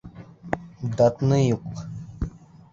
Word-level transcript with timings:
Датныюк! 0.95 1.65